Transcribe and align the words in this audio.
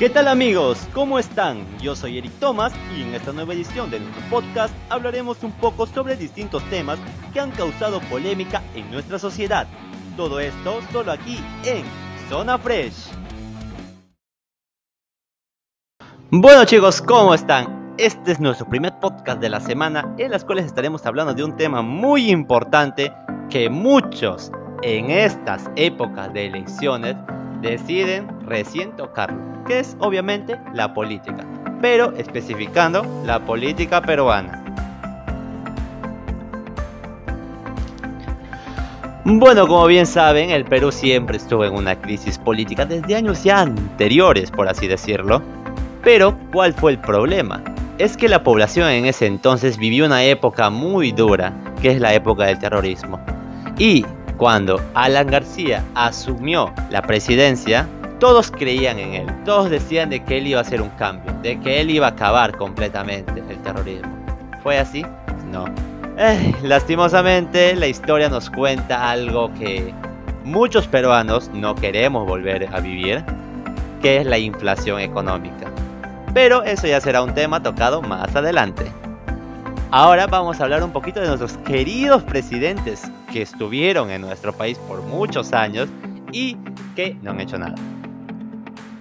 ¿Qué 0.00 0.08
tal 0.08 0.28
amigos? 0.28 0.88
¿Cómo 0.94 1.18
están? 1.18 1.58
Yo 1.78 1.94
soy 1.94 2.16
Eric 2.16 2.32
Thomas 2.40 2.72
y 2.96 3.02
en 3.02 3.14
esta 3.14 3.34
nueva 3.34 3.52
edición 3.52 3.90
de 3.90 4.00
nuestro 4.00 4.22
podcast 4.30 4.74
hablaremos 4.88 5.44
un 5.44 5.52
poco 5.52 5.84
sobre 5.84 6.16
distintos 6.16 6.64
temas 6.70 6.98
que 7.34 7.40
han 7.40 7.50
causado 7.50 8.00
polémica 8.08 8.62
en 8.74 8.90
nuestra 8.90 9.18
sociedad. 9.18 9.66
Todo 10.16 10.40
esto 10.40 10.80
solo 10.90 11.12
aquí 11.12 11.44
en 11.64 11.84
Zona 12.30 12.56
Fresh. 12.56 13.10
Bueno 16.30 16.64
chicos, 16.64 17.02
¿cómo 17.02 17.34
están? 17.34 17.94
Este 17.98 18.32
es 18.32 18.40
nuestro 18.40 18.66
primer 18.70 18.98
podcast 19.00 19.38
de 19.42 19.50
la 19.50 19.60
semana 19.60 20.14
en 20.16 20.30
las 20.30 20.46
cuales 20.46 20.64
estaremos 20.64 21.04
hablando 21.04 21.34
de 21.34 21.44
un 21.44 21.58
tema 21.58 21.82
muy 21.82 22.30
importante 22.30 23.12
que 23.50 23.68
muchos 23.68 24.50
en 24.80 25.10
estas 25.10 25.70
épocas 25.76 26.32
de 26.32 26.46
elecciones 26.46 27.16
deciden 27.60 28.28
recién 28.46 28.96
tocarlo, 28.96 29.38
que 29.66 29.80
es 29.80 29.96
obviamente 30.00 30.58
la 30.74 30.92
política, 30.94 31.44
pero 31.80 32.12
especificando 32.16 33.04
la 33.24 33.40
política 33.40 34.00
peruana. 34.00 34.60
Bueno, 39.24 39.68
como 39.68 39.86
bien 39.86 40.06
saben, 40.06 40.50
el 40.50 40.64
Perú 40.64 40.90
siempre 40.90 41.36
estuvo 41.36 41.64
en 41.64 41.74
una 41.74 41.94
crisis 41.94 42.38
política 42.38 42.86
desde 42.86 43.14
años 43.14 43.44
ya 43.44 43.60
anteriores, 43.60 44.50
por 44.50 44.66
así 44.66 44.88
decirlo. 44.88 45.42
Pero, 46.02 46.36
¿cuál 46.50 46.72
fue 46.72 46.92
el 46.92 46.98
problema? 46.98 47.62
Es 47.98 48.16
que 48.16 48.30
la 48.30 48.42
población 48.42 48.88
en 48.88 49.04
ese 49.04 49.26
entonces 49.26 49.76
vivió 49.76 50.06
una 50.06 50.24
época 50.24 50.70
muy 50.70 51.12
dura, 51.12 51.52
que 51.82 51.90
es 51.90 52.00
la 52.00 52.14
época 52.14 52.46
del 52.46 52.58
terrorismo. 52.58 53.20
Y 53.78 54.06
cuando 54.40 54.80
Alan 54.94 55.26
García 55.26 55.84
asumió 55.94 56.72
la 56.88 57.02
presidencia, 57.02 57.86
todos 58.20 58.50
creían 58.50 58.98
en 58.98 59.12
él, 59.12 59.26
todos 59.44 59.68
decían 59.68 60.08
de 60.08 60.24
que 60.24 60.38
él 60.38 60.46
iba 60.46 60.60
a 60.60 60.62
hacer 60.62 60.80
un 60.80 60.88
cambio, 60.90 61.30
de 61.42 61.60
que 61.60 61.78
él 61.78 61.90
iba 61.90 62.06
a 62.06 62.10
acabar 62.12 62.56
completamente 62.56 63.44
el 63.50 63.58
terrorismo. 63.58 64.08
¿Fue 64.62 64.78
así? 64.78 65.04
No. 65.52 65.66
Eh, 66.16 66.54
lastimosamente, 66.62 67.76
la 67.76 67.86
historia 67.86 68.30
nos 68.30 68.48
cuenta 68.48 69.10
algo 69.10 69.52
que 69.58 69.92
muchos 70.42 70.88
peruanos 70.88 71.50
no 71.52 71.74
queremos 71.74 72.26
volver 72.26 72.66
a 72.74 72.80
vivir, 72.80 73.22
que 74.00 74.16
es 74.20 74.26
la 74.26 74.38
inflación 74.38 75.00
económica. 75.00 75.70
Pero 76.32 76.62
eso 76.62 76.86
ya 76.86 77.02
será 77.02 77.22
un 77.22 77.34
tema 77.34 77.62
tocado 77.62 78.00
más 78.00 78.34
adelante. 78.34 78.90
Ahora 79.90 80.26
vamos 80.26 80.60
a 80.60 80.64
hablar 80.64 80.82
un 80.82 80.92
poquito 80.92 81.20
de 81.20 81.26
nuestros 81.26 81.58
queridos 81.58 82.22
presidentes 82.22 83.10
que 83.30 83.42
estuvieron 83.42 84.10
en 84.10 84.20
nuestro 84.20 84.52
país 84.52 84.78
por 84.78 85.02
muchos 85.02 85.52
años 85.52 85.88
y 86.32 86.56
que 86.94 87.14
no 87.22 87.30
han 87.30 87.40
hecho 87.40 87.58
nada. 87.58 87.74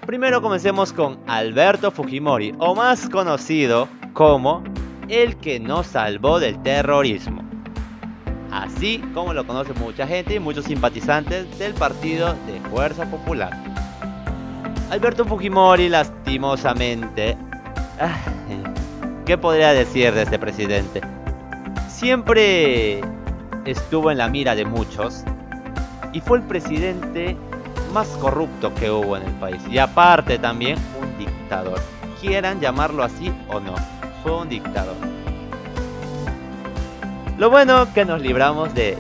Primero 0.06 0.42
comencemos 0.42 0.92
con 0.92 1.20
Alberto 1.28 1.92
Fujimori, 1.92 2.56
o 2.58 2.74
más 2.74 3.10
conocido 3.10 3.88
como 4.14 4.64
el 5.08 5.38
que 5.38 5.60
nos 5.60 5.88
salvó 5.88 6.40
del 6.40 6.62
terrorismo. 6.64 7.44
Así 8.52 9.00
como 9.14 9.34
lo 9.34 9.46
conoce 9.46 9.74
mucha 9.74 10.08
gente 10.08 10.36
y 10.36 10.40
muchos 10.40 10.66
simpatizantes 10.66 11.60
del 11.60 11.74
partido 11.76 12.34
de 12.48 12.60
Fuerza 12.72 13.06
Popular. 13.06 13.52
Alberto 14.90 15.26
Fujimori 15.26 15.90
lastimosamente... 15.90 17.38
Ah, 18.00 18.18
¿Qué 19.26 19.38
podría 19.38 19.74
decir 19.74 20.12
de 20.12 20.24
este 20.24 20.40
presidente? 20.40 21.02
Siempre 21.88 23.00
estuvo 23.72 24.12
en 24.12 24.18
la 24.18 24.30
mira 24.30 24.56
de 24.56 24.66
muchos 24.66 25.24
y 26.14 26.22
fue 26.22 26.40
el 26.40 26.44
presidente 26.44 27.38
más 27.94 28.08
corrupto 28.20 28.74
que 28.76 28.90
hubo 28.90 29.18
en 29.18 29.24
el 29.24 29.34
país. 29.34 29.62
Y 29.70 29.78
aparte 29.78 30.38
también 30.38 30.78
un 31.00 31.18
dictador. 31.18 31.80
Quieran 32.22 32.60
llamarlo 32.60 33.04
así 33.04 33.34
o 33.48 33.60
no, 33.60 33.74
fue 34.24 34.42
un 34.42 34.50
dictador. 34.50 34.96
Lo 37.38 37.50
bueno 37.50 37.88
que 37.94 38.04
nos 38.04 38.22
libramos 38.22 38.74
de 38.74 38.98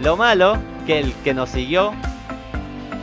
Lo 0.00 0.16
malo 0.16 0.56
que 0.86 1.00
el 1.00 1.12
que 1.24 1.34
nos 1.34 1.50
siguió 1.50 1.92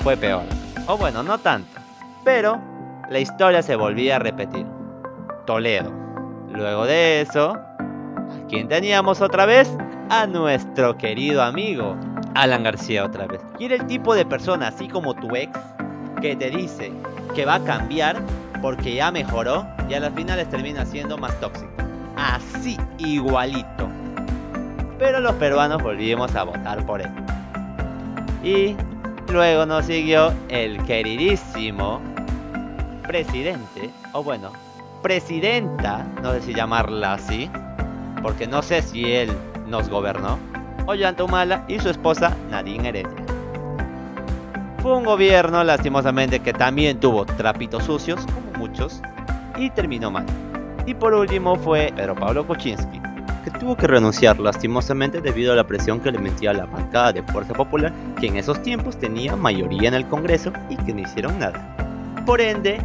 fue 0.03 0.15
peor. 0.15 0.43
O 0.87 0.97
bueno, 0.97 1.23
no 1.23 1.37
tanto. 1.37 1.79
Pero 2.23 2.61
la 3.09 3.19
historia 3.19 3.61
se 3.61 3.75
volvía 3.75 4.15
a 4.15 4.19
repetir. 4.19 4.65
Toledo. 5.45 5.91
Luego 6.53 6.85
de 6.85 7.21
eso, 7.21 7.53
¿a 7.53 8.47
quién 8.47 8.69
teníamos 8.69 9.21
otra 9.21 9.45
vez? 9.45 9.69
A 10.09 10.27
nuestro 10.27 10.97
querido 10.97 11.41
amigo 11.41 11.95
Alan 12.35 12.63
García 12.63 13.05
otra 13.05 13.25
vez. 13.25 13.41
Y 13.59 13.65
era 13.65 13.75
el 13.75 13.87
tipo 13.87 14.13
de 14.13 14.25
persona, 14.25 14.67
así 14.67 14.87
como 14.87 15.13
tu 15.13 15.35
ex, 15.35 15.51
que 16.21 16.35
te 16.35 16.49
dice 16.49 16.91
que 17.35 17.45
va 17.45 17.55
a 17.55 17.63
cambiar 17.63 18.21
porque 18.61 18.95
ya 18.95 19.11
mejoró 19.11 19.65
y 19.89 19.93
a 19.93 19.99
las 19.99 20.13
finales 20.13 20.49
termina 20.49 20.85
siendo 20.85 21.17
más 21.17 21.37
tóxico. 21.39 21.71
Así, 22.15 22.77
igualito. 22.99 23.89
Pero 24.99 25.19
los 25.19 25.33
peruanos 25.33 25.81
volvimos 25.81 26.35
a 26.35 26.43
votar 26.43 26.85
por 26.85 27.01
él. 27.01 27.09
Y 28.43 28.75
luego 29.31 29.65
nos 29.65 29.85
siguió 29.85 30.33
el 30.49 30.81
queridísimo 30.83 31.99
presidente, 33.07 33.89
o 34.13 34.23
bueno, 34.23 34.51
presidenta, 35.01 36.05
no 36.21 36.31
sé 36.33 36.41
si 36.41 36.53
llamarla 36.53 37.13
así, 37.13 37.49
porque 38.21 38.47
no 38.47 38.61
sé 38.61 38.81
si 38.81 39.11
él 39.11 39.35
nos 39.67 39.89
gobernó, 39.89 40.37
Ollanta 40.85 41.23
Humala 41.23 41.63
y 41.67 41.79
su 41.79 41.89
esposa 41.89 42.35
Nadine 42.49 42.89
Heredia. 42.89 43.23
Fue 44.81 44.97
un 44.97 45.05
gobierno, 45.05 45.63
lastimosamente, 45.63 46.41
que 46.41 46.51
también 46.51 46.99
tuvo 46.99 47.25
trapitos 47.25 47.85
sucios, 47.85 48.25
como 48.25 48.67
muchos, 48.67 49.01
y 49.57 49.69
terminó 49.69 50.11
mal. 50.11 50.25
Y 50.85 50.93
por 50.93 51.13
último 51.13 51.55
fue 51.55 51.93
Pedro 51.95 52.15
Pablo 52.15 52.45
Kuczynski, 52.45 53.01
que 53.45 53.51
tuvo 53.51 53.77
que 53.77 53.87
renunciar 53.87 54.39
lastimosamente 54.39 55.21
debido 55.21 55.53
a 55.53 55.55
la 55.55 55.65
presión 55.65 56.01
que 56.01 56.11
le 56.11 56.19
metía 56.19 56.51
la 56.51 56.65
bancada 56.65 57.13
de 57.13 57.23
Fuerza 57.23 57.53
Popular, 57.53 57.93
que 58.19 58.27
en 58.27 58.35
esos 58.35 58.61
tiempos 58.61 58.97
tenía 58.97 59.37
mayoría 59.37 59.87
en 59.87 59.93
el 59.93 60.07
Congreso 60.07 60.51
y 60.69 60.75
que 60.75 60.93
no 60.93 61.01
hicieron 61.01 61.39
nada. 61.39 61.75
Por 62.25 62.41
ende, 62.41 62.79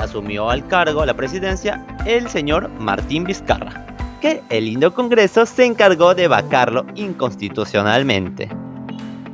asumió 0.00 0.50
al 0.50 0.66
cargo 0.66 1.04
la 1.06 1.14
presidencia 1.14 1.84
el 2.04 2.28
señor 2.28 2.68
Martín 2.80 3.22
Vizcarra, 3.22 3.83
el 4.24 4.64
lindo 4.64 4.94
Congreso 4.94 5.44
se 5.44 5.66
encargó 5.66 6.14
de 6.14 6.28
vacarlo 6.28 6.86
inconstitucionalmente. 6.94 8.48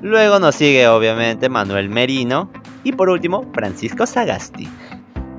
Luego 0.02 0.40
nos 0.40 0.56
sigue 0.56 0.88
obviamente 0.88 1.48
Manuel 1.48 1.88
Merino 1.88 2.50
y 2.82 2.92
por 2.92 3.08
último 3.08 3.48
Francisco 3.52 4.06
Sagasti. 4.06 4.68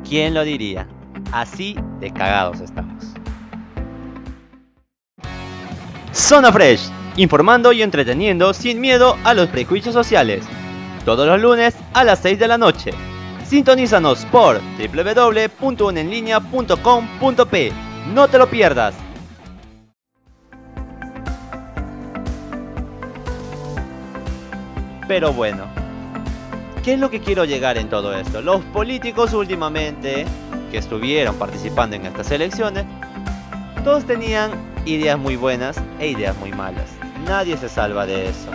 ¿Quién 0.08 0.34
lo 0.34 0.44
diría? 0.44 0.88
Así 1.32 1.76
de 2.00 2.12
cagados 2.12 2.62
estamos. 2.62 3.14
Zona 6.14 6.52
Fresh, 6.52 6.90
informando 7.18 7.72
y 7.72 7.82
entreteniendo 7.82 8.54
sin 8.54 8.80
miedo 8.80 9.18
a 9.24 9.34
los 9.34 9.50
prejuicios 9.50 9.94
sociales. 9.94 10.46
Todos 11.06 11.28
los 11.28 11.42
lunes 11.42 11.76
a 11.94 12.04
las 12.04 12.20
6 12.20 12.40
de 12.40 12.48
la 12.48 12.58
noche. 12.58 12.92
Sintonízanos 13.46 14.26
por 14.26 14.60
www.unenlinea.com.p. 14.78 17.72
No 18.14 18.28
te 18.28 18.38
lo 18.38 18.50
pierdas. 18.50 18.94
Pero 25.12 25.34
bueno, 25.34 25.66
¿qué 26.86 26.94
es 26.94 27.00
lo 27.00 27.10
que 27.10 27.20
quiero 27.20 27.44
llegar 27.44 27.78
en 27.78 27.90
todo 27.90 28.16
esto? 28.16 28.42
Los 28.42 28.62
políticos 28.68 29.34
últimamente 29.34 30.26
que 30.72 30.78
estuvieron 30.78 31.36
participando 31.36 31.98
en 31.98 32.06
estas 32.06 32.32
elecciones, 32.32 32.86
todos 33.84 34.06
tenían 34.06 34.52
ideas 34.86 35.20
muy 35.20 35.36
buenas 35.36 35.76
e 36.00 36.08
ideas 36.08 36.38
muy 36.38 36.54
malas. 36.54 36.90
Nadie 37.26 37.58
se 37.58 37.68
salva 37.68 38.06
de 38.06 38.30
eso. 38.30 38.52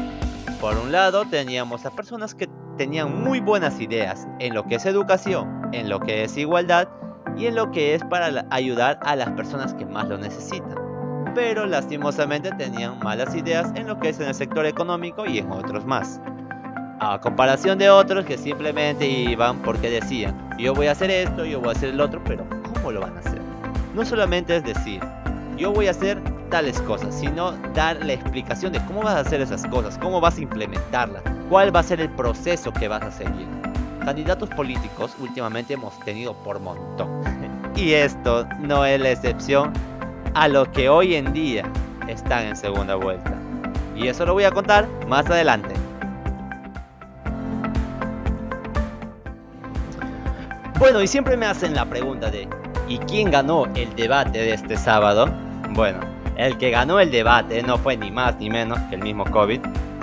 Por 0.59 0.79
un 0.79 0.93
lado 0.93 1.27
teníamos 1.27 1.85
a 1.85 1.91
personas 1.91 2.35
que 2.35 2.49
tenían 2.79 3.23
muy 3.23 3.41
buenas 3.41 3.79
ideas 3.79 4.27
en 4.39 4.55
lo 4.55 4.65
que 4.65 4.77
es 4.77 4.87
educación, 4.87 5.69
en 5.73 5.91
lo 5.91 6.01
que 6.01 6.25
es 6.25 6.39
igualdad 6.39 6.89
y 7.37 7.49
en 7.49 7.55
lo 7.55 7.71
que 7.71 7.95
es 7.95 8.03
para 8.05 8.47
ayudar 8.49 8.99
a 9.03 9.15
las 9.15 9.29
personas 9.33 9.75
que 9.75 9.85
más 9.85 10.09
lo 10.09 10.17
necesitan. 10.17 10.75
Pero 11.35 11.67
lastimosamente 11.67 12.51
tenían 12.53 12.99
malas 13.01 13.35
ideas 13.35 13.71
en 13.75 13.87
lo 13.87 14.01
que 14.01 14.09
es 14.09 14.21
en 14.21 14.29
el 14.29 14.35
sector 14.35 14.65
económico 14.65 15.27
y 15.27 15.37
en 15.37 15.53
otros 15.53 15.85
más. 15.85 16.19
A 16.99 17.21
comparación 17.21 17.79
de 17.79 17.91
otros 17.91 18.25
que 18.25 18.39
simplemente 18.39 19.07
iban 19.07 19.59
porque 19.59 19.91
decían, 19.91 20.35
yo 20.59 20.75
voy 20.75 20.87
a 20.87 20.93
hacer 20.93 21.11
esto, 21.11 21.45
yo 21.45 21.61
voy 21.61 21.69
a 21.69 21.73
hacer 21.73 21.91
el 21.91 22.01
otro, 22.01 22.23
pero 22.25 22.47
¿cómo 22.73 22.91
lo 22.91 23.03
van 23.03 23.15
a 23.19 23.21
hacer? 23.21 23.39
No 23.95 24.03
solamente 24.03 24.57
es 24.57 24.65
decir, 24.65 25.03
yo 25.59 25.73
voy 25.73 25.89
a 25.89 25.91
hacer 25.91 26.19
tales 26.51 26.81
cosas, 26.83 27.15
sino 27.15 27.53
dar 27.75 28.03
la 28.03 28.15
explicación 28.15 28.73
de 28.73 28.83
cómo 28.87 29.03
vas 29.03 29.15
a 29.15 29.21
hacer 29.21 29.43
esas 29.43 29.67
cosas, 29.67 29.99
cómo 29.99 30.23
vas 30.23 30.39
a 30.39 30.41
implementarlas, 30.41 31.23
cuál 31.51 31.75
va 31.75 31.81
a 31.81 31.83
ser 31.83 32.01
el 32.01 32.09
proceso 32.09 32.73
que 32.73 32.89
vas 32.89 33.03
a 33.03 33.11
seguir. 33.11 33.47
Candidatos 34.03 34.49
políticos 34.51 35.15
últimamente 35.21 35.75
hemos 35.75 35.99
tenido 36.01 36.33
por 36.33 36.61
montón. 36.61 37.23
y 37.77 37.93
esto 37.93 38.49
no 38.61 38.87
es 38.87 38.99
la 38.99 39.11
excepción 39.11 39.71
a 40.33 40.49
lo 40.49 40.71
que 40.73 40.89
hoy 40.89 41.15
en 41.15 41.35
día 41.35 41.71
están 42.09 42.47
en 42.47 42.57
segunda 42.57 42.95
vuelta. 42.95 43.35
Y 43.95 44.09
eso 44.09 44.25
lo 44.25 44.33
voy 44.33 44.45
a 44.45 44.51
contar 44.51 44.89
más 45.07 45.27
adelante. 45.27 45.76
Bueno, 50.79 51.01
y 51.01 51.07
siempre 51.07 51.39
me 51.39 51.47
hacen 51.47 51.75
la 51.75 51.87
pregunta 51.87 52.31
de 52.31 52.47
¿y 52.87 52.99
quién 52.99 53.31
ganó 53.31 53.65
el 53.75 53.95
debate 53.97 54.39
de 54.39 54.53
este 54.53 54.77
sábado? 54.77 55.27
Bueno, 55.71 56.01
el 56.37 56.59
que 56.59 56.71
ganó 56.71 57.01
el 57.01 57.11
debate 57.11 57.63
no 57.63 57.79
fue 57.79 57.97
ni 57.97 58.11
más 58.11 58.37
ni 58.39 58.51
menos 58.51 58.79
que 58.91 58.97
el 58.97 59.03
mismo 59.03 59.25
COVID, 59.25 59.61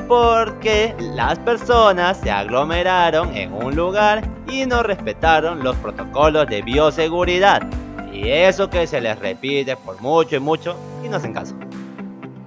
porque 0.07 0.95
las 0.99 1.37
personas 1.39 2.17
se 2.17 2.31
aglomeraron 2.31 3.35
en 3.37 3.53
un 3.53 3.75
lugar 3.75 4.23
y 4.49 4.65
no 4.65 4.81
respetaron 4.81 5.63
los 5.63 5.75
protocolos 5.75 6.47
de 6.47 6.63
bioseguridad. 6.63 7.61
Y 8.11 8.29
eso 8.29 8.67
que 8.67 8.87
se 8.87 8.99
les 8.99 9.19
repite 9.19 9.77
por 9.77 10.01
mucho 10.01 10.37
y 10.37 10.39
mucho 10.39 10.75
y 11.05 11.07
no 11.07 11.17
hacen 11.17 11.33
caso. 11.33 11.53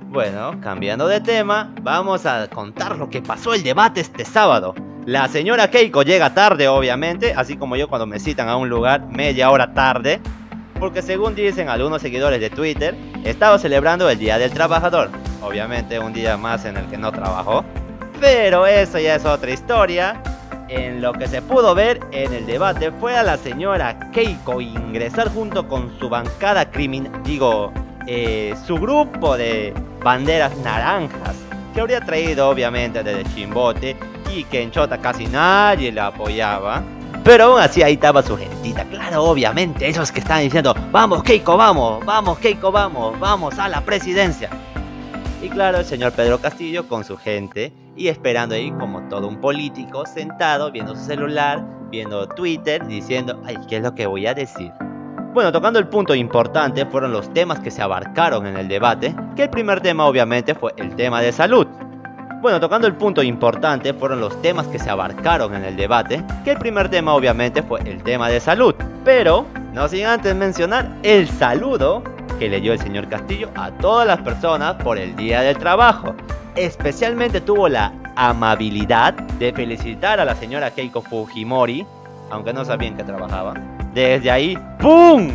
Bueno, 0.08 0.60
cambiando 0.60 1.06
de 1.06 1.20
tema, 1.20 1.72
vamos 1.82 2.26
a 2.26 2.48
contar 2.48 2.96
lo 2.96 3.08
que 3.08 3.22
pasó 3.22 3.54
el 3.54 3.62
debate 3.62 4.00
este 4.00 4.24
sábado. 4.24 4.74
La 5.06 5.28
señora 5.28 5.70
Keiko 5.70 6.02
llega 6.02 6.34
tarde, 6.34 6.66
obviamente, 6.66 7.32
así 7.32 7.56
como 7.56 7.76
yo 7.76 7.86
cuando 7.86 8.08
me 8.08 8.18
citan 8.18 8.48
a 8.48 8.56
un 8.56 8.68
lugar 8.68 9.06
media 9.06 9.52
hora 9.52 9.72
tarde, 9.72 10.20
porque 10.80 11.00
según 11.00 11.36
dicen 11.36 11.68
algunos 11.68 12.02
seguidores 12.02 12.40
de 12.40 12.50
Twitter, 12.50 12.96
estaba 13.22 13.56
celebrando 13.60 14.10
el 14.10 14.18
Día 14.18 14.36
del 14.36 14.50
Trabajador. 14.50 15.10
Obviamente 15.42 16.00
un 16.00 16.12
día 16.12 16.36
más 16.36 16.64
en 16.64 16.76
el 16.76 16.86
que 16.86 16.98
no 16.98 17.12
trabajó. 17.12 17.64
Pero 18.20 18.66
eso 18.66 18.98
ya 18.98 19.14
es 19.14 19.24
otra 19.24 19.52
historia. 19.52 20.20
En 20.68 21.00
lo 21.00 21.12
que 21.12 21.28
se 21.28 21.40
pudo 21.40 21.76
ver 21.76 22.00
en 22.10 22.32
el 22.34 22.44
debate 22.44 22.90
fue 22.90 23.16
a 23.16 23.22
la 23.22 23.36
señora 23.36 24.10
Keiko 24.10 24.60
ingresar 24.60 25.32
junto 25.32 25.68
con 25.68 25.96
su 26.00 26.08
bancada 26.08 26.68
criminal, 26.68 27.12
digo, 27.22 27.72
eh, 28.08 28.56
su 28.66 28.74
grupo 28.74 29.36
de 29.36 29.72
banderas 30.02 30.56
naranjas, 30.64 31.36
que 31.72 31.80
habría 31.80 32.00
traído 32.00 32.48
obviamente 32.48 33.04
desde 33.04 33.22
Chimbote 33.36 33.96
y 34.34 34.44
que 34.44 34.62
en 34.62 34.70
Chota 34.70 34.98
casi 34.98 35.26
nadie 35.26 35.92
la 35.92 36.08
apoyaba. 36.08 36.82
Pero 37.24 37.44
aún 37.44 37.60
así 37.60 37.82
ahí 37.82 37.94
estaba 37.94 38.22
su 38.22 38.36
gentita, 38.36 38.84
claro, 38.84 39.24
obviamente, 39.24 39.88
esos 39.88 40.12
que 40.12 40.20
están 40.20 40.42
diciendo, 40.42 40.74
vamos 40.92 41.24
Keiko, 41.24 41.56
vamos, 41.56 42.04
vamos 42.04 42.38
Keiko, 42.38 42.70
vamos, 42.70 43.18
vamos 43.18 43.58
a 43.58 43.68
la 43.68 43.80
presidencia. 43.80 44.48
Y 45.42 45.48
claro, 45.48 45.78
el 45.78 45.84
señor 45.84 46.12
Pedro 46.12 46.38
Castillo 46.38 46.86
con 46.86 47.04
su 47.04 47.16
gente 47.16 47.72
y 47.96 48.08
esperando 48.08 48.54
ahí 48.54 48.70
como 48.72 49.00
todo 49.08 49.26
un 49.26 49.40
político 49.40 50.06
sentado 50.06 50.70
viendo 50.70 50.94
su 50.94 51.04
celular, 51.04 51.64
viendo 51.90 52.28
Twitter, 52.28 52.86
diciendo, 52.86 53.40
ay, 53.44 53.56
¿qué 53.68 53.78
es 53.78 53.82
lo 53.82 53.94
que 53.94 54.06
voy 54.06 54.26
a 54.26 54.34
decir? 54.34 54.72
Bueno, 55.34 55.52
tocando 55.52 55.78
el 55.78 55.88
punto 55.88 56.14
importante 56.14 56.86
fueron 56.86 57.12
los 57.12 57.32
temas 57.34 57.60
que 57.60 57.70
se 57.70 57.82
abarcaron 57.82 58.46
en 58.46 58.56
el 58.56 58.68
debate, 58.68 59.14
que 59.34 59.42
el 59.42 59.50
primer 59.50 59.80
tema 59.80 60.06
obviamente 60.06 60.54
fue 60.54 60.72
el 60.78 60.96
tema 60.96 61.20
de 61.20 61.32
salud. 61.32 61.66
Bueno, 62.40 62.60
tocando 62.60 62.86
el 62.86 62.94
punto 62.94 63.22
importante 63.22 63.94
fueron 63.94 64.20
los 64.20 64.40
temas 64.42 64.66
que 64.68 64.78
se 64.78 64.90
abarcaron 64.90 65.54
en 65.54 65.64
el 65.64 65.74
debate, 65.74 66.22
que 66.44 66.50
el 66.50 66.58
primer 66.58 66.88
tema 66.90 67.14
obviamente 67.14 67.62
fue 67.62 67.80
el 67.80 68.02
tema 68.02 68.28
de 68.28 68.40
salud. 68.40 68.74
Pero, 69.04 69.46
no 69.72 69.88
sin 69.88 70.04
antes 70.04 70.34
mencionar 70.34 70.88
el 71.02 71.28
saludo 71.28 72.02
que 72.38 72.48
le 72.48 72.60
dio 72.60 72.74
el 72.74 72.78
señor 72.78 73.08
Castillo 73.08 73.48
a 73.54 73.70
todas 73.70 74.06
las 74.06 74.20
personas 74.20 74.74
por 74.74 74.98
el 74.98 75.16
Día 75.16 75.40
del 75.40 75.56
Trabajo. 75.56 76.14
Especialmente 76.54 77.40
tuvo 77.40 77.68
la 77.68 77.92
amabilidad 78.16 79.14
de 79.14 79.52
felicitar 79.52 80.20
a 80.20 80.24
la 80.24 80.34
señora 80.34 80.70
Keiko 80.70 81.00
Fujimori, 81.00 81.86
aunque 82.30 82.52
no 82.52 82.64
sabían 82.64 82.96
que 82.96 83.04
trabajaba. 83.04 83.54
Desde 83.94 84.30
ahí, 84.30 84.58
¡pum! 84.78 85.30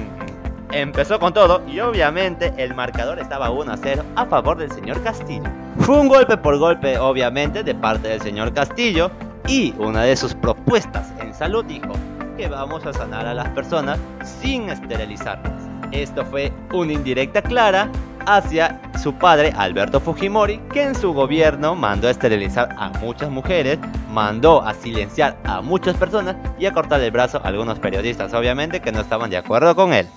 Empezó 0.71 1.19
con 1.19 1.33
todo 1.33 1.63
y 1.67 1.79
obviamente 1.79 2.53
el 2.57 2.75
marcador 2.75 3.19
estaba 3.19 3.49
1 3.49 3.71
a 3.71 3.77
0 3.77 4.03
a 4.15 4.25
favor 4.27 4.57
del 4.57 4.71
señor 4.71 5.01
Castillo. 5.03 5.60
Fue 5.81 5.99
un 5.99 6.07
golpe 6.07 6.37
por 6.37 6.59
golpe 6.59 6.99
obviamente 6.99 7.63
de 7.63 7.73
parte 7.73 8.07
del 8.07 8.21
señor 8.21 8.53
Castillo 8.53 9.09
y 9.47 9.73
una 9.79 10.03
de 10.03 10.15
sus 10.15 10.35
propuestas 10.35 11.11
en 11.19 11.33
salud 11.33 11.65
dijo 11.65 11.93
que 12.37 12.47
vamos 12.47 12.85
a 12.85 12.93
sanar 12.93 13.25
a 13.25 13.33
las 13.33 13.49
personas 13.49 13.99
sin 14.23 14.69
esterilizarlas. 14.69 15.51
Esto 15.91 16.23
fue 16.23 16.53
una 16.71 16.93
indirecta 16.93 17.41
clara 17.41 17.89
hacia 18.27 18.79
su 19.01 19.13
padre 19.13 19.53
Alberto 19.57 19.99
Fujimori, 19.99 20.59
que 20.71 20.83
en 20.83 20.93
su 20.93 21.13
gobierno 21.13 21.73
mandó 21.73 22.07
a 22.07 22.11
esterilizar 22.11 22.69
a 22.77 22.89
muchas 22.99 23.31
mujeres, 23.31 23.79
mandó 24.11 24.61
a 24.61 24.75
silenciar 24.75 25.35
a 25.45 25.61
muchas 25.61 25.97
personas 25.97 26.35
y 26.59 26.67
a 26.67 26.73
cortar 26.73 27.01
el 27.01 27.09
brazo 27.09 27.41
a 27.43 27.47
algunos 27.47 27.79
periodistas, 27.79 28.35
obviamente 28.35 28.81
que 28.81 28.91
no 28.91 29.01
estaban 29.01 29.31
de 29.31 29.37
acuerdo 29.37 29.75
con 29.75 29.93
él. 29.93 30.07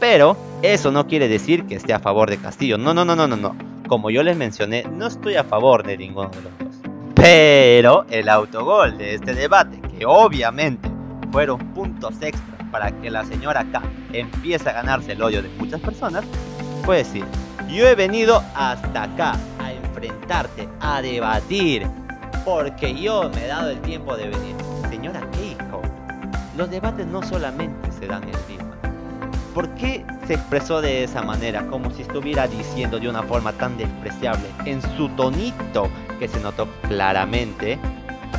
Pero 0.00 0.34
eso 0.62 0.90
no 0.90 1.06
quiere 1.06 1.28
decir 1.28 1.66
que 1.66 1.74
esté 1.74 1.92
a 1.92 1.98
favor 1.98 2.30
de 2.30 2.38
Castillo. 2.38 2.78
No, 2.78 2.94
no, 2.94 3.04
no, 3.04 3.14
no, 3.14 3.28
no, 3.28 3.36
no. 3.36 3.69
Como 3.90 4.08
yo 4.08 4.22
les 4.22 4.36
mencioné, 4.36 4.84
no 4.84 5.08
estoy 5.08 5.34
a 5.34 5.42
favor 5.42 5.82
de 5.84 5.98
ninguno 5.98 6.28
de 6.28 6.42
los 6.42 6.58
dos. 6.60 6.92
Pero 7.16 8.06
el 8.08 8.28
autogol 8.28 8.96
de 8.96 9.14
este 9.14 9.34
debate, 9.34 9.80
que 9.80 10.06
obviamente 10.06 10.88
fueron 11.32 11.58
puntos 11.74 12.14
extras 12.22 12.70
para 12.70 12.92
que 12.92 13.10
la 13.10 13.24
señora 13.24 13.66
K 13.72 13.82
empiece 14.12 14.68
a 14.68 14.74
ganarse 14.74 15.10
el 15.10 15.20
odio 15.20 15.42
de 15.42 15.48
muchas 15.58 15.80
personas, 15.80 16.24
fue 16.84 16.98
decir, 16.98 17.24
yo 17.68 17.84
he 17.88 17.96
venido 17.96 18.44
hasta 18.54 19.02
acá 19.02 19.32
a 19.58 19.72
enfrentarte, 19.72 20.68
a 20.78 21.02
debatir, 21.02 21.84
porque 22.44 22.94
yo 22.94 23.28
me 23.34 23.44
he 23.44 23.48
dado 23.48 23.70
el 23.70 23.80
tiempo 23.80 24.16
de 24.16 24.28
venir. 24.28 24.54
Señora 24.88 25.20
Keiko, 25.32 25.82
los 26.56 26.70
debates 26.70 27.08
no 27.08 27.24
solamente 27.24 27.90
se 27.98 28.06
dan 28.06 28.22
el 28.22 28.46
día 28.46 28.69
¿Por 29.54 29.68
qué 29.74 30.04
se 30.26 30.34
expresó 30.34 30.80
de 30.80 31.04
esa 31.04 31.22
manera? 31.22 31.66
Como 31.66 31.90
si 31.90 32.02
estuviera 32.02 32.46
diciendo 32.46 32.98
de 32.98 33.08
una 33.08 33.22
forma 33.22 33.52
tan 33.52 33.76
despreciable, 33.76 34.46
en 34.64 34.80
su 34.96 35.08
tonito 35.10 35.88
que 36.18 36.28
se 36.28 36.40
notó 36.40 36.68
claramente 36.88 37.78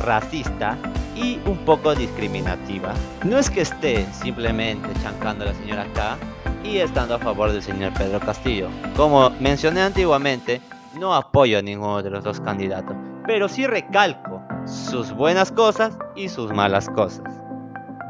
racista 0.04 0.76
y 1.14 1.38
un 1.46 1.58
poco 1.58 1.94
discriminativa. 1.94 2.94
No 3.24 3.38
es 3.38 3.50
que 3.50 3.60
esté 3.60 4.06
simplemente 4.12 4.88
chancando 5.02 5.44
a 5.44 5.48
la 5.48 5.54
señora 5.54 5.86
K 5.94 6.16
y 6.64 6.78
estando 6.78 7.16
a 7.16 7.18
favor 7.18 7.52
del 7.52 7.62
señor 7.62 7.92
Pedro 7.92 8.20
Castillo. 8.20 8.68
Como 8.96 9.30
mencioné 9.40 9.82
antiguamente, 9.82 10.60
no 10.98 11.14
apoyo 11.14 11.58
a 11.58 11.62
ninguno 11.62 12.02
de 12.02 12.10
los 12.10 12.24
dos 12.24 12.40
candidatos, 12.40 12.96
pero 13.26 13.48
sí 13.48 13.66
recalco 13.66 14.42
sus 14.66 15.12
buenas 15.12 15.52
cosas 15.52 15.98
y 16.16 16.28
sus 16.28 16.52
malas 16.52 16.88
cosas. 16.88 17.24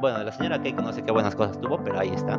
Bueno, 0.00 0.22
la 0.22 0.32
señora 0.32 0.60
Keiko 0.60 0.82
no 0.82 0.92
sé 0.92 1.02
qué 1.02 1.12
buenas 1.12 1.34
cosas 1.34 1.60
tuvo, 1.60 1.82
pero 1.82 1.98
ahí 1.98 2.10
está. 2.10 2.38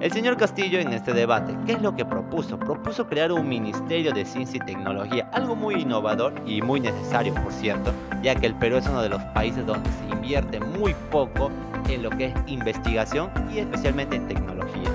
El 0.00 0.12
señor 0.12 0.36
Castillo 0.36 0.78
en 0.78 0.92
este 0.92 1.12
debate, 1.12 1.56
¿qué 1.66 1.72
es 1.72 1.82
lo 1.82 1.96
que 1.96 2.04
propuso? 2.04 2.56
Propuso 2.56 3.08
crear 3.08 3.32
un 3.32 3.48
Ministerio 3.48 4.12
de 4.12 4.24
Ciencia 4.24 4.60
y 4.62 4.64
Tecnología, 4.64 5.28
algo 5.32 5.56
muy 5.56 5.74
innovador 5.74 6.32
y 6.46 6.62
muy 6.62 6.78
necesario, 6.78 7.34
por 7.34 7.52
cierto, 7.52 7.92
ya 8.22 8.36
que 8.36 8.46
el 8.46 8.54
Perú 8.54 8.76
es 8.76 8.86
uno 8.86 9.02
de 9.02 9.08
los 9.08 9.20
países 9.34 9.66
donde 9.66 9.90
se 9.90 10.14
invierte 10.14 10.60
muy 10.60 10.94
poco 11.10 11.50
en 11.88 12.04
lo 12.04 12.10
que 12.10 12.26
es 12.26 12.34
investigación 12.46 13.28
y 13.52 13.58
especialmente 13.58 14.14
en 14.14 14.28
tecnología. 14.28 14.88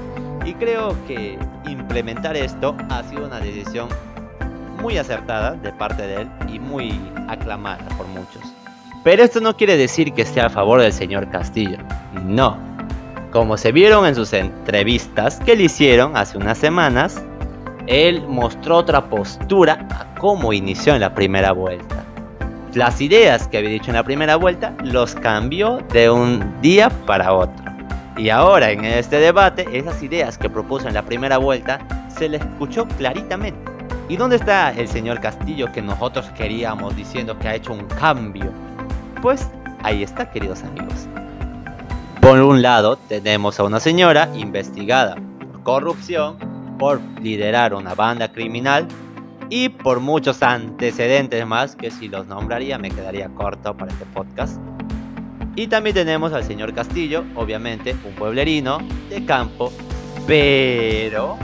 Y 0.46 0.54
creo 0.54 0.96
que 1.06 1.38
implementar 1.66 2.38
esto 2.38 2.74
ha 2.90 3.04
sido 3.04 3.26
una 3.26 3.40
decisión 3.40 3.90
muy 4.82 4.98
acertada 4.98 5.52
de 5.52 5.74
parte 5.74 6.08
de 6.08 6.22
él 6.22 6.30
y 6.48 6.60
muy 6.60 6.98
aclamada 7.28 7.84
por 7.98 8.08
muchos. 8.08 8.42
Pero 9.04 9.22
esto 9.24 9.42
no 9.42 9.58
quiere 9.58 9.76
decir 9.76 10.14
que 10.14 10.22
esté 10.22 10.40
a 10.40 10.50
favor 10.50 10.80
del 10.80 10.94
señor 10.94 11.30
Castillo. 11.30 11.78
No, 12.24 12.58
como 13.34 13.58
se 13.58 13.72
vieron 13.72 14.06
en 14.06 14.14
sus 14.14 14.32
entrevistas 14.32 15.40
que 15.40 15.56
le 15.56 15.64
hicieron 15.64 16.16
hace 16.16 16.38
unas 16.38 16.56
semanas, 16.56 17.20
él 17.88 18.22
mostró 18.28 18.78
otra 18.78 19.10
postura 19.10 19.88
a 19.90 20.14
cómo 20.20 20.54
inició 20.54 20.94
en 20.94 21.02
la 21.02 21.16
primera 21.16 21.52
vuelta. 21.52 22.06
Las 22.76 23.02
ideas 23.02 23.48
que 23.48 23.58
había 23.58 23.72
dicho 23.72 23.90
en 23.90 23.96
la 23.96 24.04
primera 24.04 24.36
vuelta 24.36 24.76
los 24.84 25.16
cambió 25.16 25.80
de 25.92 26.12
un 26.12 26.62
día 26.62 26.92
para 27.08 27.34
otro. 27.34 27.66
Y 28.18 28.30
ahora 28.30 28.70
en 28.70 28.86
este 28.86 29.18
debate, 29.18 29.66
esas 29.74 30.04
ideas 30.04 30.38
que 30.38 30.48
propuso 30.48 30.88
en 30.88 30.94
la 30.94 31.02
primera 31.02 31.40
vuelta 31.40 31.80
se 32.16 32.30
le 32.30 32.38
escuchó 32.38 32.88
claritamente. 33.00 33.72
¿Y 34.10 34.16
dónde 34.16 34.36
está 34.36 34.72
el 34.74 34.88
señor 34.88 35.20
Castillo 35.22 35.72
que 35.72 35.82
nosotros 35.82 36.30
queríamos 36.38 36.96
diciendo 36.96 37.40
que 37.40 37.48
ha 37.48 37.56
hecho 37.56 37.74
un 37.74 37.86
cambio? 37.86 38.52
Pues 39.24 39.50
ahí 39.82 40.04
está, 40.04 40.30
queridos 40.30 40.64
amigos. 40.64 41.08
Por 42.24 42.40
un 42.40 42.62
lado, 42.62 42.96
tenemos 42.96 43.60
a 43.60 43.66
una 43.66 43.82
señora 43.82 44.30
investigada 44.34 45.16
por 45.16 45.64
corrupción, 45.64 46.38
por 46.80 47.02
liderar 47.22 47.74
una 47.74 47.96
banda 47.96 48.32
criminal 48.32 48.88
y 49.50 49.68
por 49.68 50.00
muchos 50.00 50.42
antecedentes 50.42 51.46
más 51.46 51.76
que 51.76 51.92
si 51.92 52.08
los 52.08 52.26
nombraría 52.26 52.78
me 52.78 52.92
quedaría 52.92 53.28
corto 53.28 53.76
para 53.76 53.92
este 53.92 54.06
podcast. 54.06 54.58
Y 55.58 55.68
también 55.68 55.96
tenemos 55.96 56.32
al 56.32 56.46
señor 56.46 56.74
Castillo, 56.74 57.26
obviamente 57.36 57.94
un 58.06 58.16
pueblerino 58.16 58.78
de 59.10 59.26
campo, 59.26 59.74
pero 60.26 61.38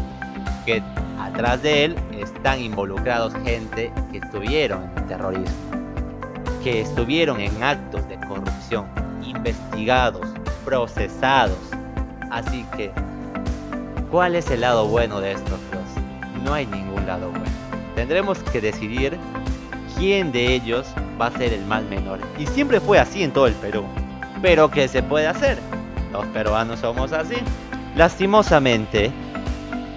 que 0.66 0.82
atrás 1.20 1.62
de 1.62 1.84
él 1.84 1.96
están 2.18 2.62
involucrados 2.62 3.34
gente 3.44 3.92
que 4.14 4.20
estuvieron 4.20 4.90
en 4.96 5.08
terrorismo, 5.08 5.58
que 6.64 6.80
estuvieron 6.80 7.42
en 7.42 7.62
actos 7.62 8.08
de 8.08 8.18
corrupción, 8.22 8.86
investigados, 9.22 10.39
procesados. 10.66 11.58
Así 12.32 12.66
que, 12.76 12.92
¿cuál 14.12 14.36
es 14.36 14.50
el 14.52 14.62
lado 14.62 14.88
bueno 14.88 15.20
de 15.20 15.34
estos 15.34 15.60
dos? 15.72 16.44
No 16.44 16.54
hay 16.54 16.66
ningún 16.66 17.06
lado 17.06 17.30
bueno. 17.30 17.46
Tendremos 17.96 18.40
que 18.40 18.62
decidir 18.62 19.18
quién 19.98 20.32
de 20.32 20.54
ellos 20.54 20.88
va 21.20 21.28
a 21.28 21.32
ser 21.32 21.54
el 21.54 21.66
mal 21.66 21.86
menor. 21.86 22.20
Y 22.38 22.46
siempre 22.48 22.80
fue 22.80 23.00
así 23.00 23.24
en 23.24 23.32
todo 23.32 23.48
el 23.48 23.54
Perú. 23.56 23.84
Pero 24.42 24.70
¿qué 24.72 24.88
se 24.88 25.04
puede 25.04 25.28
hacer? 25.28 25.58
Los 26.12 26.26
peruanos 26.28 26.80
somos 26.80 27.12
así. 27.12 27.36
Lastimosamente, 27.96 29.12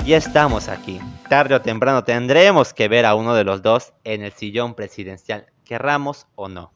ya 0.05 0.17
estamos 0.17 0.69
aquí. 0.69 1.01
Tarde 1.29 1.55
o 1.55 1.63
temprano 1.63 2.05
tendremos 2.05 2.75
que 2.75 2.89
ver 2.89 3.07
a 3.07 3.15
uno 3.15 3.35
de 3.35 3.45
los 3.45 3.63
dos 3.63 3.93
en 4.05 4.23
el 4.23 4.33
sillón 4.33 4.75
presidencial, 4.75 5.47
querramos 5.65 6.27
o 6.35 6.49
no. 6.49 6.73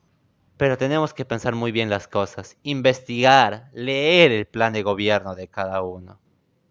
Pero 0.57 0.79
tenemos 0.79 1.13
que 1.13 1.25
pensar 1.25 1.55
muy 1.55 1.71
bien 1.71 1.91
las 1.91 2.09
cosas, 2.09 2.57
investigar, 2.63 3.69
leer 3.75 4.33
el 4.33 4.47
plan 4.47 4.73
de 4.73 4.83
gobierno 4.83 5.35
de 5.35 5.49
cada 5.49 5.83
uno. 5.83 6.19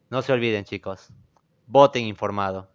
No 0.10 0.22
se 0.22 0.34
olviden 0.34 0.66
chicos, 0.66 1.10
voten 1.68 2.06
informado. 2.06 2.70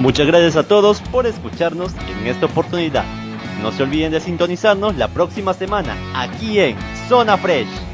Muchas 0.00 0.26
gracias 0.26 0.56
a 0.56 0.66
todos 0.66 1.00
por 1.02 1.26
escucharnos 1.26 1.94
en 1.94 2.26
esta 2.26 2.46
oportunidad. 2.46 3.04
No 3.62 3.70
se 3.70 3.84
olviden 3.84 4.10
de 4.10 4.20
sintonizarnos 4.20 4.96
la 4.96 5.08
próxima 5.08 5.54
semana 5.54 5.96
aquí 6.14 6.58
en 6.58 6.76
Zona 7.08 7.36
Fresh. 7.36 7.93